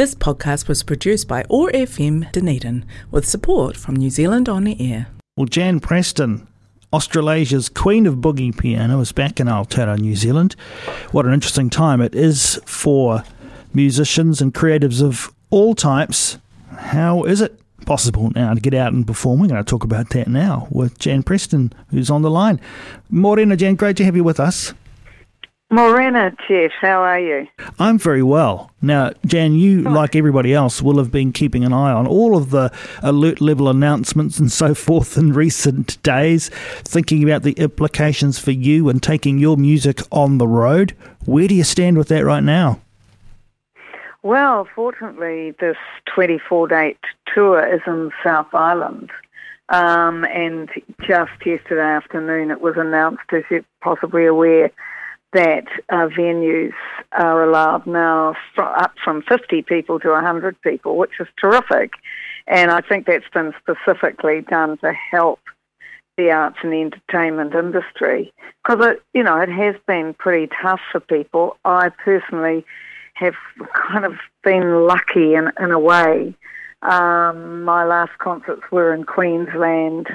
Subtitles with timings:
[0.00, 4.74] This podcast was produced by OAR FM Dunedin with support from New Zealand On the
[4.80, 5.08] Air.
[5.36, 6.48] Well, Jan Preston,
[6.90, 10.56] Australasia's Queen of Boogie Piano, is back in Aotearoa, New Zealand.
[11.12, 13.24] What an interesting time it is for
[13.74, 16.38] musicians and creatives of all types.
[16.78, 19.40] How is it possible now to get out and perform?
[19.40, 22.58] We're going to talk about that now with Jan Preston, who's on the line.
[23.10, 24.72] Morena, Jan, great to have you with us.
[25.72, 27.46] Morena, Jeff, how are you?
[27.78, 28.72] I'm very well.
[28.82, 32.50] Now, Jan, you, like everybody else, will have been keeping an eye on all of
[32.50, 32.72] the
[33.04, 36.48] alert level announcements and so forth in recent days,
[36.82, 40.96] thinking about the implications for you and taking your music on the road.
[41.24, 42.80] Where do you stand with that right now?
[44.24, 45.76] Well, fortunately, this
[46.12, 46.98] 24 date
[47.32, 49.12] tour is in South Island.
[49.68, 50.68] Um, and
[51.06, 54.72] just yesterday afternoon, it was announced, as you're possibly aware,
[55.32, 56.72] that uh, venues
[57.12, 61.92] are allowed now fr- up from 50 people to 100 people, which is terrific.
[62.46, 65.40] And I think that's been specifically done to help
[66.16, 68.32] the arts and entertainment industry
[68.62, 71.56] because it, you know, it has been pretty tough for people.
[71.64, 72.64] I personally
[73.14, 73.34] have
[73.72, 76.34] kind of been lucky in, in a way.
[76.82, 80.08] Um, my last concerts were in Queensland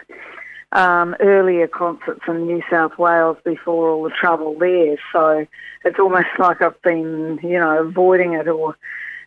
[0.76, 4.98] um, earlier concerts in New South Wales before all the trouble there.
[5.14, 5.48] So
[5.86, 8.76] it's almost like I've been, you know, avoiding it or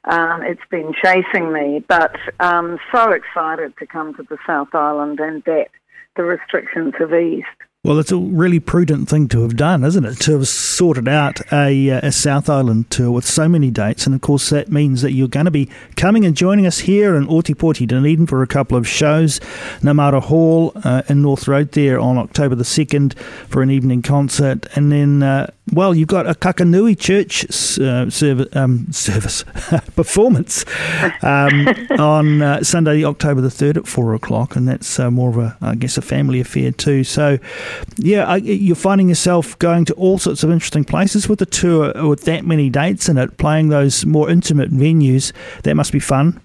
[0.05, 1.83] um, it's been chasing me.
[1.89, 5.69] But I'm so excited to come to the South Island and that
[6.17, 7.47] the restrictions have eased.
[7.85, 10.19] Well, it's a really prudent thing to have done, isn't it?
[10.23, 14.05] To have sorted out a, uh, a South Island tour with so many dates.
[14.05, 17.15] And of course, that means that you're going to be coming and joining us here
[17.15, 19.39] in Ōtepoti, Dunedin for a couple of shows.
[19.81, 23.17] Namara Hall uh, in North Road there on October the 2nd
[23.49, 24.67] for an evening concert.
[24.75, 27.45] And then, uh, well, you've got a Kakanui Church
[27.79, 29.45] uh, service, um, service
[29.95, 30.65] performance
[31.23, 34.57] um, on uh, Sunday, October the 3rd at 4 o'clock.
[34.57, 37.05] And that's uh, more of a, I guess, a family affair too.
[37.05, 37.39] So,
[37.97, 42.25] yeah, you're finding yourself going to all sorts of interesting places with the tour with
[42.25, 45.33] that many dates in it, playing those more intimate venues.
[45.63, 46.41] That must be fun.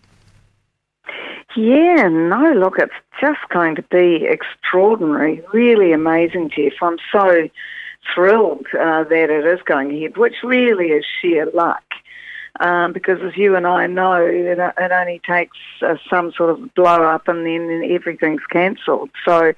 [1.55, 6.73] Yeah, no, look, it's just going to be extraordinary, really amazing, Jeff.
[6.81, 7.47] I'm so
[8.13, 11.83] thrilled uh, that it is going ahead, which really is sheer luck.
[12.59, 16.73] Um, because as you and I know, it, it only takes uh, some sort of
[16.75, 19.09] blow up and then everything's cancelled.
[19.25, 19.53] So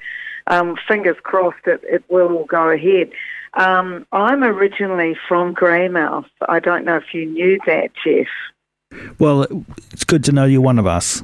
[0.48, 3.12] um, fingers crossed it, it will go ahead.
[3.56, 6.26] Um, I'm originally from Greymouth.
[6.48, 8.28] I don't know if you knew that, Jeff.
[9.18, 9.48] Well,
[9.92, 11.24] it's good to know you're one of us.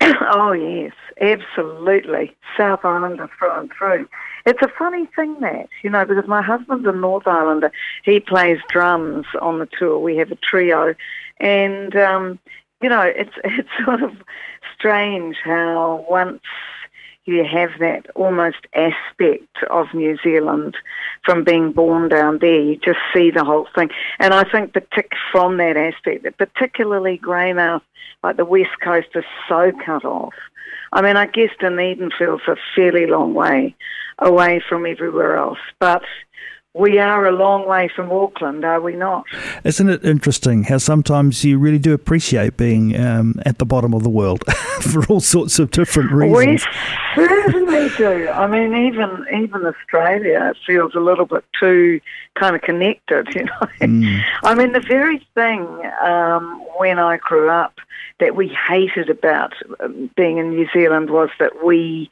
[0.00, 2.34] oh, yes, absolutely.
[2.56, 4.08] South Islander through and through.
[4.46, 7.72] It's a funny thing that, you know, because my husband's a North Islander.
[8.04, 9.98] He plays drums on the tour.
[9.98, 10.94] We have a trio.
[11.38, 12.38] And, um,
[12.80, 14.12] you know, it's, it's sort of
[14.74, 16.40] strange how once
[17.30, 20.76] you have that almost aspect of New Zealand
[21.24, 22.60] from being born down there.
[22.60, 23.90] You just see the whole thing.
[24.18, 27.82] And I think partic- from that aspect, that particularly Greymouth,
[28.22, 30.34] like the west coast is so cut off.
[30.92, 33.74] I mean, I guess Dunedin feels a fairly long way
[34.18, 36.02] away from everywhere else, but
[36.74, 39.24] we are a long way from Auckland, are we not?
[39.64, 44.04] Isn't it interesting how sometimes you really do appreciate being um, at the bottom of
[44.04, 44.44] the world
[44.80, 46.64] for all sorts of different reasons?
[47.16, 48.28] We certainly do.
[48.28, 52.00] I mean, even even Australia feels a little bit too
[52.38, 53.66] kind of connected, you know.
[53.80, 54.22] Mm.
[54.44, 55.66] I mean, the very thing
[56.02, 57.80] um, when I grew up
[58.20, 62.10] that we hated about um, being in New Zealand was that we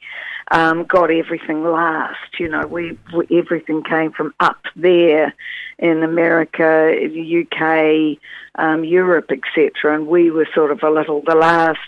[0.51, 2.39] um, got everything last.
[2.39, 5.33] You know, we, we everything came from up there
[5.77, 8.17] in America, UK,
[8.55, 9.95] um, Europe, etc.
[9.95, 11.79] And we were sort of a little the last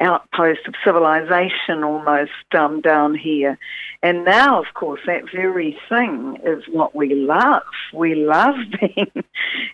[0.00, 3.58] outpost of civilization almost um, down here.
[4.02, 7.62] And now, of course, that very thing is what we love.
[7.94, 9.24] We love being,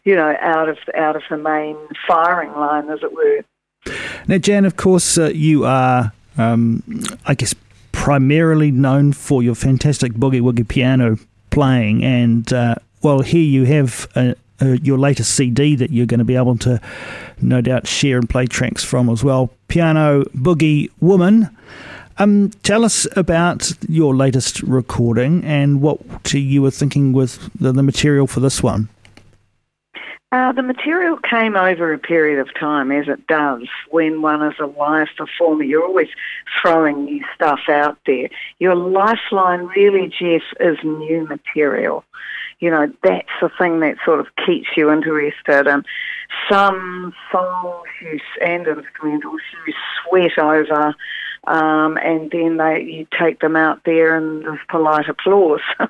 [0.05, 3.45] you know, out of out of the main firing line, as it were.
[4.27, 6.83] Now, Jan, of course, uh, you are, um,
[7.24, 7.54] I guess,
[7.98, 11.18] primarily known for your fantastic boogie woogie piano
[11.50, 16.18] playing, and uh, well, here you have uh, uh, your latest CD that you're going
[16.18, 16.80] to be able to,
[17.42, 19.50] no doubt, share and play tracks from as well.
[19.66, 21.50] Piano Boogie Woman.
[22.18, 26.00] Um, tell us about your latest recording and what
[26.33, 28.89] you were thinking with the, the material for this one.
[30.30, 34.59] Uh, the material came over a period of time, as it does when one is
[34.60, 35.63] a live performer.
[35.63, 36.09] You're always
[36.60, 38.28] throwing new stuff out there.
[38.59, 42.04] Your lifeline, really, Jeff, is new material.
[42.60, 45.66] you know, that's the thing that sort of keeps you interested.
[45.66, 45.86] And
[46.51, 49.72] some songs you, and instrumentals you
[50.04, 50.95] sweat over,
[51.47, 55.60] um, and then they you take them out there and there's polite applause.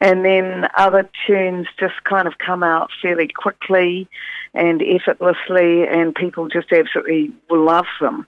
[0.00, 4.08] and then other tunes just kind of come out fairly quickly
[4.54, 8.26] and effortlessly, and people just absolutely love them.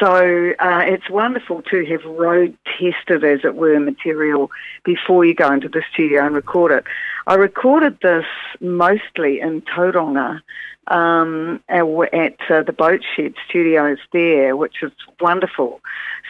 [0.00, 4.50] So uh, it's wonderful to have road tested, as it were, material
[4.84, 6.84] before you go into the studio and record it.
[7.26, 8.24] I recorded this
[8.60, 10.40] mostly in Tauranga
[10.86, 15.80] um, at uh, the Boat Shed Studios there, which is wonderful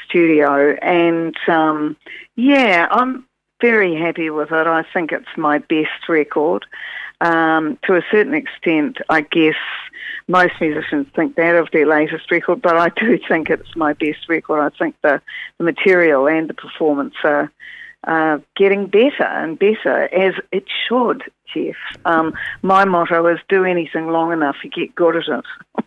[0.09, 0.77] studio.
[0.83, 1.97] And um,
[2.35, 3.27] yeah, I'm
[3.60, 4.66] very happy with it.
[4.66, 6.66] I think it's my best record.
[7.20, 9.56] Um, to a certain extent, I guess
[10.28, 14.28] most musicians think that of their latest record, but I do think it's my best
[14.28, 14.60] record.
[14.60, 15.20] I think the,
[15.58, 17.50] the material and the performance are
[18.06, 21.76] uh, getting better and better, as it should, Jeff.
[22.04, 25.84] Um, my motto is do anything long enough, you get good at it.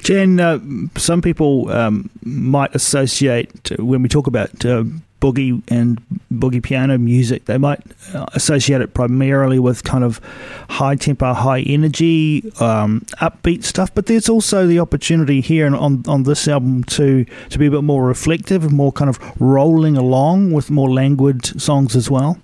[0.00, 0.58] Jan, uh,
[0.96, 4.84] some people um, might associate, when we talk about uh,
[5.24, 7.80] boogie and boogie piano music, they might
[8.12, 10.20] uh, associate it primarily with kind of
[10.68, 13.94] high tempo, high energy, um, upbeat stuff.
[13.94, 17.84] But there's also the opportunity here on on this album to to be a bit
[17.84, 22.38] more reflective, more kind of rolling along with more languid songs as well.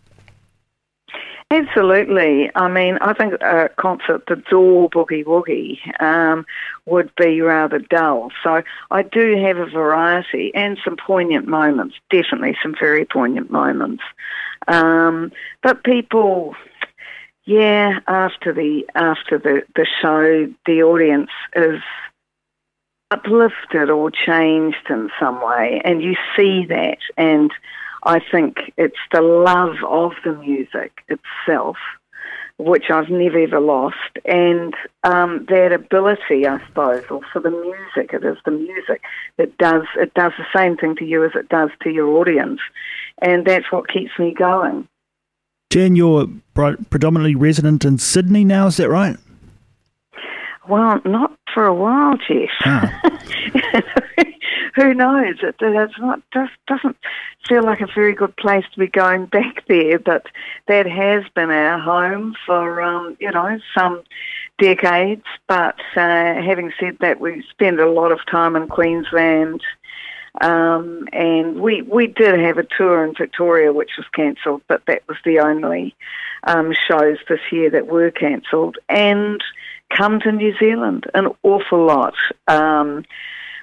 [1.53, 2.49] Absolutely.
[2.55, 6.47] I mean, I think a concert that's all boogie woogie um,
[6.87, 8.31] would be rather dull.
[8.45, 8.63] So
[8.93, 14.05] I do have a variety and some poignant moments, definitely some very poignant moments.
[14.69, 16.55] Um, but people,
[17.47, 21.81] yeah, after the after the, the show, the audience is
[23.11, 27.51] uplifted or changed in some way, and you see that and
[28.05, 31.77] I think it's the love of the music itself,
[32.59, 34.75] which I've never ever lost, and
[35.05, 39.03] um, that ability, I suppose, or for the music, it is the music
[39.37, 42.61] that does it does the same thing to you as it does to your audience,
[43.21, 44.89] and that's what keeps me going.
[45.71, 49.17] Jen, you're predominantly resident in Sydney now, is that right?
[50.69, 52.49] Well, not for a while, Jeff.
[52.65, 53.01] Ah.
[54.81, 55.37] who knows?
[55.43, 56.97] It, it's not just doesn't
[57.49, 60.27] feel like a very good place to be going back there, but
[60.69, 64.03] that has been our home for um, you know some
[64.59, 65.25] decades.
[65.47, 69.63] But uh, having said that, we spend a lot of time in Queensland.
[70.41, 75.03] Um, and we we did have a tour in Victoria which was cancelled, but that
[75.09, 75.95] was the only
[76.45, 78.79] um, shows this year that were cancelled.
[78.89, 79.43] And
[79.91, 82.15] come to New Zealand an awful lot.
[82.47, 83.05] Um,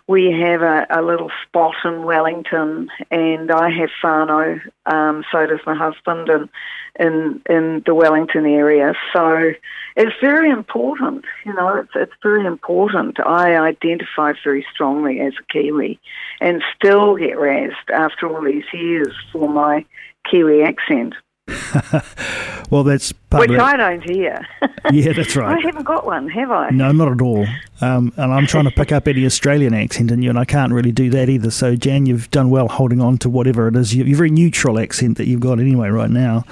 [0.08, 5.60] we have a, a, little spot in Wellington, and I have whānau, um, so does
[5.66, 6.50] my husband, and
[6.98, 8.94] in in the Wellington area.
[9.14, 9.54] So
[9.96, 13.20] it's very important, you know, it's it's very important.
[13.20, 16.00] I identify very strongly as a Kiwi,
[16.40, 19.86] and still get razzed after all these years for my
[20.30, 21.16] Kiwi accent.
[22.70, 24.46] well, that's which I don't hear.
[24.92, 25.58] yeah, that's right.
[25.58, 26.70] I haven't got one, have I?
[26.72, 27.46] No, not at all.
[27.80, 30.74] Um, and I'm trying to pick up any Australian accent in you, and I can't
[30.74, 31.50] really do that either.
[31.50, 33.96] So, Jan, you've done well holding on to whatever it is.
[33.96, 36.44] Your very neutral accent that you've got anyway right now.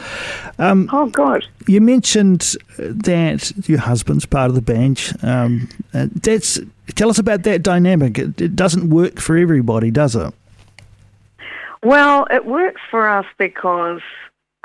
[0.59, 1.45] Um, oh God!
[1.67, 5.11] You mentioned that your husband's part of the band.
[5.23, 6.59] Um, uh, that's
[6.95, 8.17] tell us about that dynamic.
[8.17, 10.33] It, it doesn't work for everybody, does it?
[11.83, 14.01] Well, it works for us because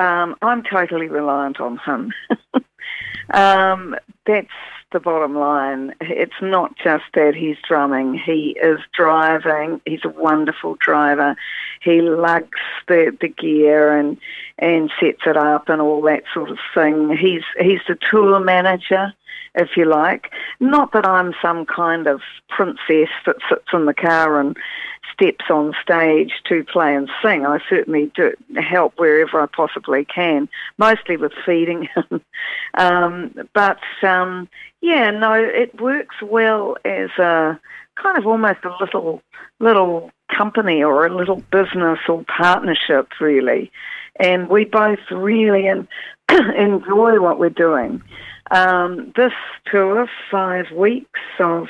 [0.00, 2.12] um, I'm totally reliant on him.
[3.30, 3.94] um,
[4.26, 4.48] that's
[4.92, 5.94] the bottom line.
[6.00, 9.80] It's not just that he's drumming, he is driving.
[9.86, 11.36] He's a wonderful driver.
[11.82, 14.16] He lugs the, the gear and
[14.58, 17.16] and sets it up and all that sort of thing.
[17.16, 19.12] He's he's the tour manager,
[19.54, 20.32] if you like.
[20.58, 24.56] Not that I'm some kind of princess that sits in the car and
[25.20, 27.44] steps on stage to play and sing.
[27.44, 30.48] I certainly do help wherever I possibly can,
[30.78, 32.22] mostly with feeding him.
[32.74, 34.48] um, but um,
[34.80, 37.60] yeah, no, it works well as a
[37.96, 39.22] kind of almost a little
[39.58, 43.70] little company or a little business or partnership, really.
[44.18, 45.66] And we both really
[46.30, 48.02] enjoy what we're doing.
[48.50, 49.32] Um, this
[49.66, 51.68] tour, five weeks of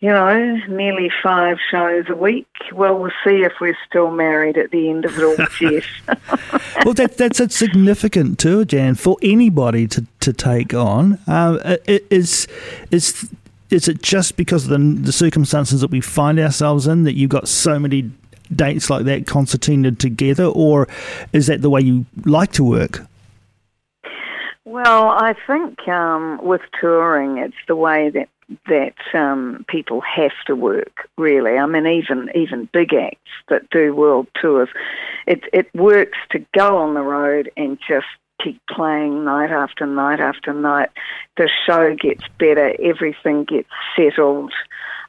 [0.00, 2.46] you know, nearly five shows a week.
[2.72, 6.84] Well, we'll see if we're still married at the end of it all, Jeff.
[6.84, 11.18] well, that, that's a significant tour, Jan, for anybody to, to take on.
[11.26, 12.46] Uh, is
[12.90, 13.30] is
[13.70, 17.30] is it just because of the, the circumstances that we find ourselves in that you've
[17.30, 18.10] got so many
[18.54, 20.86] dates like that concertinaed together, or
[21.32, 23.06] is that the way you like to work?
[24.64, 28.28] Well, I think um, with touring, it's the way that
[28.68, 31.08] that um, people have to work.
[31.18, 34.68] Really, I mean, even even big acts that do world tours,
[35.26, 38.06] it it works to go on the road and just
[38.42, 40.90] keep playing night after night after night.
[41.36, 44.52] The show gets better, everything gets settled,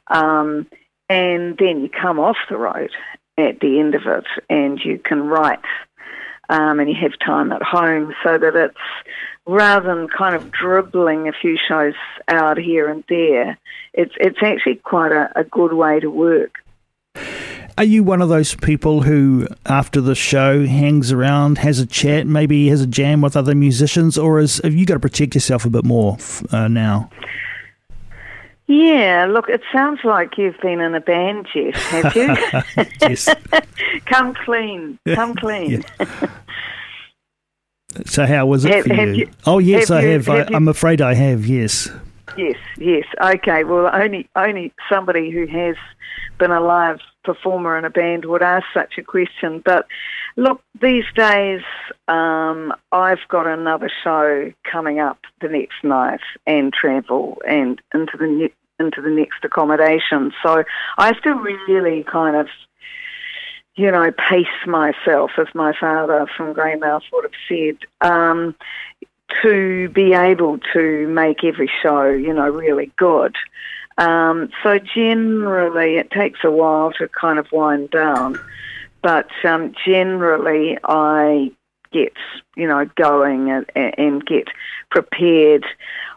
[0.08, 0.66] um,
[1.08, 2.90] and then you come off the road
[3.36, 5.60] at the end of it, and you can write.
[6.50, 8.74] Um, and you have time at home so that it's
[9.48, 11.94] rather than kind of dribbling a few shows
[12.28, 13.58] out here and there,
[13.94, 16.56] it's it's actually quite a, a good way to work.
[17.78, 22.26] Are you one of those people who, after the show, hangs around, has a chat,
[22.26, 25.64] maybe has a jam with other musicians, or is, have you got to protect yourself
[25.64, 26.18] a bit more
[26.50, 27.08] uh, now?
[28.66, 32.36] Yeah, look, it sounds like you've been in a band, Jeff, have you?
[33.00, 33.28] yes.
[34.06, 35.84] come clean, come clean.
[38.06, 39.12] So how was it have, for you?
[39.14, 39.30] you?
[39.46, 40.26] Oh yes, I you, have.
[40.26, 41.46] have I, am afraid I have.
[41.46, 41.90] Yes.
[42.36, 43.04] Yes, yes.
[43.20, 43.64] Okay.
[43.64, 45.76] Well, only only somebody who has
[46.38, 49.60] been a live performer in a band would ask such a question.
[49.64, 49.86] But
[50.36, 51.62] look, these days
[52.06, 58.26] um, I've got another show coming up the next night and travel and into the
[58.26, 60.32] ne- into the next accommodation.
[60.42, 60.62] So
[60.98, 62.48] I have to really kind of
[63.78, 68.56] you know, pace myself, as my father from Greymouth would have said, um,
[69.42, 73.36] to be able to make every show, you know, really good.
[73.96, 78.40] Um, so generally, it takes a while to kind of wind down,
[79.00, 81.52] but um, generally, I
[81.92, 82.14] get,
[82.56, 84.48] you know, going and, and get
[84.90, 85.64] prepared.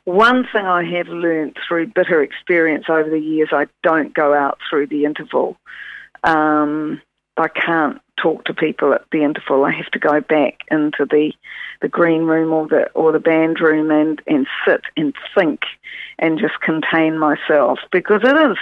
[0.05, 4.57] One thing I have learned through bitter experience over the years, I don't go out
[4.67, 5.57] through the interval.
[6.23, 7.01] Um,
[7.37, 9.65] I can't talk to people at the interval.
[9.65, 11.33] I have to go back into the
[11.81, 15.61] the green room or the or the band room and and sit and think
[16.19, 18.57] and just contain myself because it is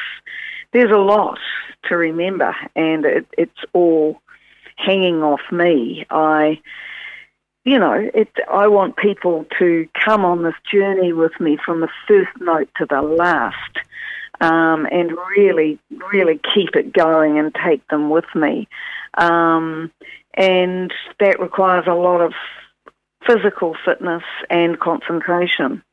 [0.72, 1.40] there's a lot
[1.88, 4.22] to remember and it, it's all
[4.78, 6.06] hanging off me.
[6.10, 6.60] I
[7.66, 11.90] you know, it, I want people to come on this journey with me from the
[12.08, 13.78] first note to the last
[14.42, 15.80] um, and really,
[16.12, 18.68] really keep it going and take them with me.
[19.16, 19.92] Um,
[20.36, 22.34] and that requires a lot of
[23.26, 25.84] physical fitness and concentration.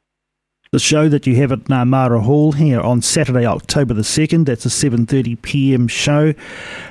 [0.73, 4.67] The show that you have at Namara Hall here on Saturday, October the 2nd, that's
[4.67, 5.87] a 7.30 p.m.
[5.87, 6.35] show.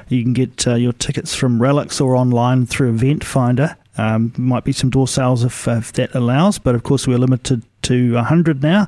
[0.08, 3.76] You can get uh, your tickets from Relics or online through Eventfinda.
[3.98, 7.64] Um, might be some door sales if, if, that allows, but of course we're limited
[7.84, 8.88] to 100 now.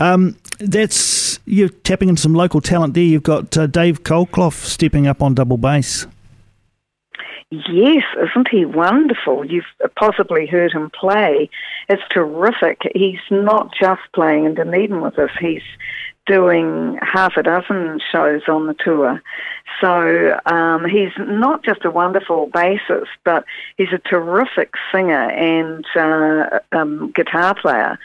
[0.00, 3.02] Um, that's you're tapping into some local talent there.
[3.02, 6.06] You've got uh, Dave Colclough stepping up on double bass.
[7.50, 9.44] Yes, isn't he wonderful?
[9.44, 9.64] You've
[9.96, 11.50] possibly heard him play.
[11.88, 12.82] It's terrific.
[12.94, 15.30] He's not just playing in Dunedin with us.
[15.40, 15.62] He's
[16.26, 19.20] doing half a dozen shows on the tour.
[19.80, 23.44] So um, he's not just a wonderful bassist, but
[23.76, 27.98] he's a terrific singer and uh, um, guitar player.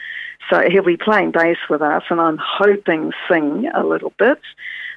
[0.50, 4.40] So he'll be playing bass with us, and I'm hoping sing a little bit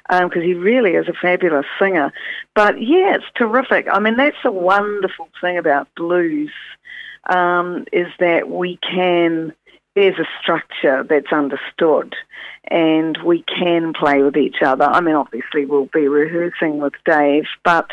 [0.08, 2.12] because um, he really is a fabulous singer.
[2.54, 3.86] But yeah, it's terrific.
[3.90, 6.52] I mean, that's a wonderful thing about blues
[7.28, 9.52] um, is that we can.
[9.96, 12.14] There's a structure that's understood,
[12.70, 14.84] and we can play with each other.
[14.84, 17.90] I mean, obviously we'll be rehearsing with Dave, but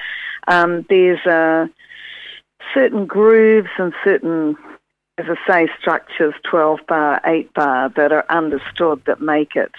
[0.47, 1.69] um, there's a
[2.73, 4.57] certain grooves and certain
[5.17, 9.71] as I say, structures 12 bar, 8 bar that are understood that make it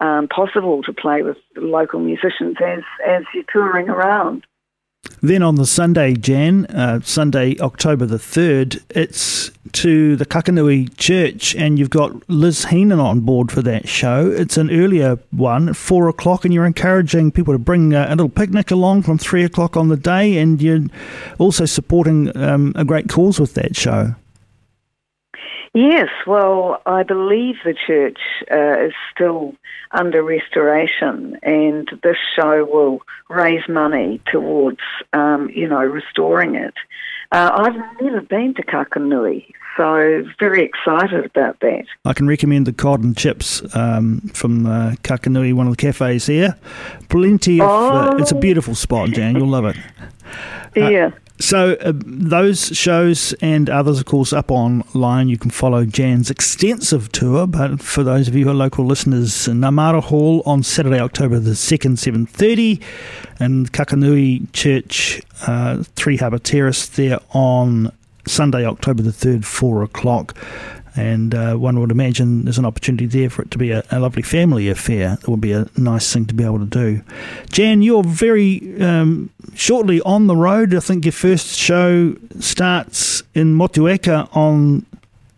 [0.00, 4.46] um, possible to play with local musicians as, as you're touring around.
[5.22, 11.54] Then on the Sunday, Jan, uh, Sunday, October the 3rd, it's to the Kakanui Church,
[11.54, 14.30] and you've got Liz Heenan on board for that show.
[14.30, 18.10] It's an earlier one at 4 o'clock, and you're encouraging people to bring a, a
[18.10, 20.84] little picnic along from 3 o'clock on the day, and you're
[21.38, 24.14] also supporting um, a great cause with that show.
[25.74, 28.18] Yes, well, I believe the church
[28.50, 29.54] uh, is still
[29.92, 34.80] under restoration, and this show will raise money towards,
[35.12, 36.74] um, you know, restoring it.
[37.32, 41.84] Uh, I've never been to Kakanui, so very excited about that.
[42.04, 46.26] I can recommend the cod and chips um, from uh, Kakanui, one of the cafes
[46.26, 46.56] here.
[47.08, 47.68] Plenty of.
[47.68, 47.88] Oh.
[47.88, 49.36] Uh, it's a beautiful spot, Jan.
[49.36, 49.76] You'll love it.
[50.76, 51.10] yeah.
[51.38, 55.28] So uh, those shows and others, of course, up online.
[55.28, 57.46] You can follow Jan's extensive tour.
[57.46, 61.54] But for those of you who are local listeners, Namara Hall on Saturday, October the
[61.54, 62.80] second, seven thirty,
[63.38, 67.92] and Kakanui Church, uh, Three Harbour Terrace, there on
[68.26, 70.36] Sunday, October the third, four o'clock.
[70.96, 74.00] And uh, one would imagine there's an opportunity there for it to be a, a,
[74.00, 75.18] lovely family affair.
[75.20, 77.02] It would be a nice thing to be able to do.
[77.50, 80.74] Jan, you're very um, shortly on the road.
[80.74, 84.86] I think your first show starts in Motueka on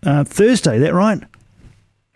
[0.04, 0.78] uh, Thursday.
[0.78, 1.22] That right?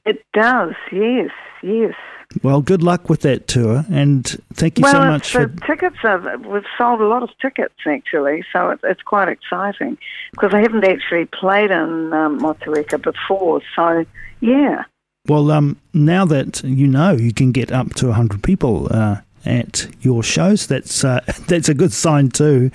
[0.05, 0.75] It does.
[0.93, 1.31] Yes.
[1.63, 1.95] Yes.
[2.43, 5.97] Well, good luck with that tour, and thank you well, so much for tickets.
[6.03, 9.99] Are, we've sold a lot of tickets actually, so it, it's quite exciting
[10.33, 13.61] because I haven't actually played in um, Motueka before.
[13.77, 14.05] So,
[14.41, 14.85] yeah.
[15.29, 19.89] Well, um, now that you know you can get up to hundred people uh, at
[20.01, 22.71] your shows, that's uh, that's a good sign too.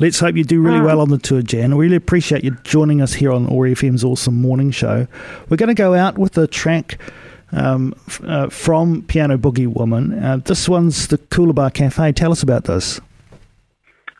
[0.00, 0.86] Let's hope you do really mm.
[0.86, 1.72] well on the tour, Jan.
[1.72, 5.06] I really appreciate you joining us here on OAR FM's OARsome Morning Show.
[5.48, 6.98] We're going to go out with a track
[7.52, 10.22] um, uh, from Piano Boogie Woman.
[10.22, 12.12] Uh, this one's the Coolabah Cafe.
[12.12, 13.00] Tell us about this.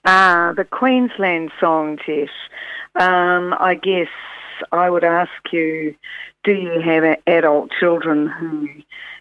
[0.04, 2.28] Ah, the Queensland song, Jeff.
[2.96, 4.08] Um, I guess
[4.70, 5.94] I would ask you,
[6.44, 8.68] do you have adult children who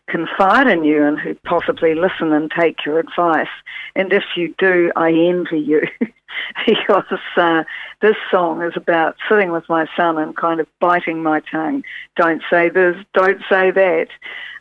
[0.08, 3.48] confide in you and who possibly listen and take your advice?
[3.96, 5.82] And if you do, I envy you
[6.66, 7.64] because uh,
[8.02, 11.84] this song is about sitting with my son and kind of biting my tongue.
[12.16, 14.08] Don't say this, don't say that.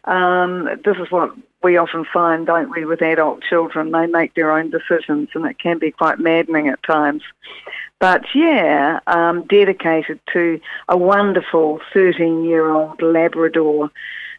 [0.04, 1.32] Um, this is what
[1.62, 3.92] we often find, don't we, with adult children.
[3.92, 7.22] They make their own decisions and it can be quite maddening at times.
[8.00, 13.92] But yeah, um, dedicated to a wonderful 13 year old Labrador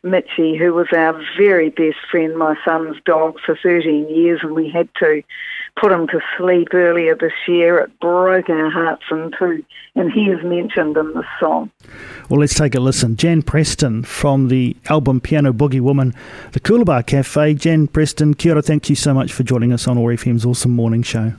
[0.04, 4.70] Mitchie, who was our very best friend, my son's dog, for 13 years, and we
[4.70, 5.24] had to
[5.80, 7.80] put him to sleep earlier this year.
[7.80, 9.64] It broke our hearts in two,
[9.96, 11.72] and he is mentioned in the song.
[12.30, 13.16] Well, let's take a listen.
[13.16, 16.14] Jan Preston from the album Piano Boogie Woman,
[16.52, 17.54] the Coolabah Cafe.
[17.54, 20.72] Jan Preston, kia ora, thank you so much for joining us on OAR FM's OARsome
[20.72, 21.34] Morning Show.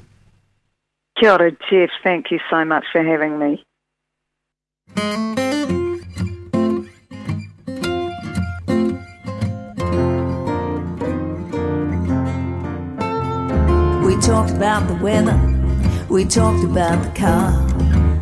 [1.21, 1.91] Kia ora, Jeff.
[2.03, 3.63] Thank you so much for having me.
[14.15, 15.37] We talked about the weather,
[16.09, 17.51] we talked about the car.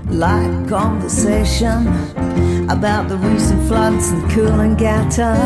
[0.07, 1.87] Light conversation
[2.71, 5.37] about the recent floods in Coolangatta.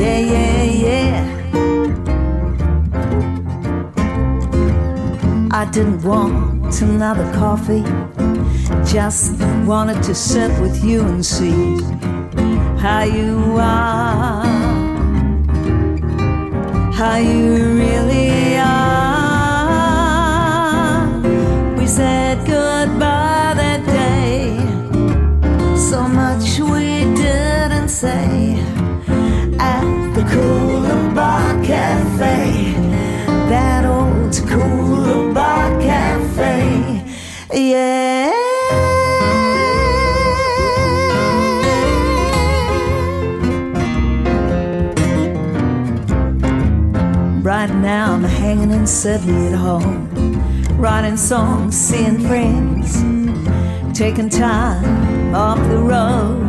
[0.00, 1.24] Yeah, yeah, yeah.
[5.52, 7.84] I didn't want another coffee,
[8.90, 11.82] just wanted to sit with you and see
[12.78, 14.61] how you are
[17.02, 19.02] how you really are.
[21.76, 24.56] We said goodbye that day.
[25.76, 28.51] So much we didn't say
[49.02, 50.06] Sydney at home,
[50.78, 53.02] writing songs, seeing friends,
[53.98, 56.48] taking time off the road.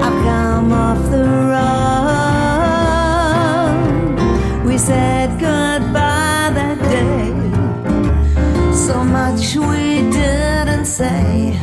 [0.00, 1.24] I've come off the
[4.62, 4.64] road.
[4.64, 7.32] We said goodbye that day.
[8.72, 11.58] So much we didn't say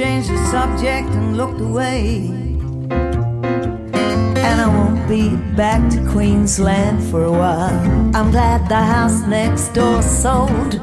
[0.00, 2.24] changed the subject and looked away.
[4.46, 8.16] And I won't be back to Queensland for a while.
[8.16, 10.80] I'm glad the house next door sold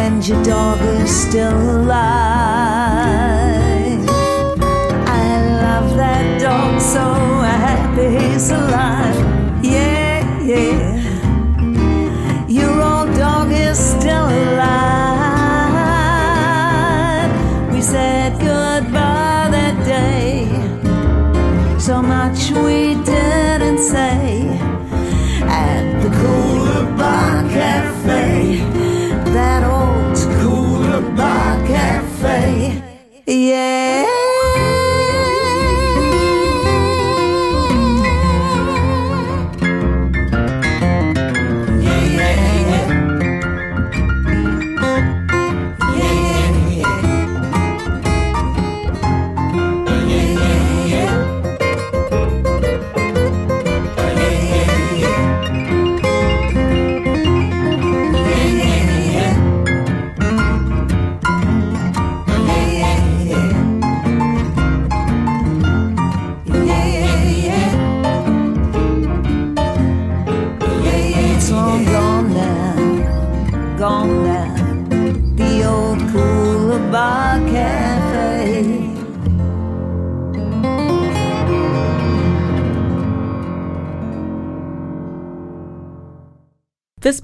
[0.00, 1.96] and your dog is still alive.
[5.24, 5.28] I
[5.64, 7.02] love that dog so
[7.66, 9.18] happy he's alive.
[9.64, 10.95] Yeah, yeah.
[22.26, 22.75] Much we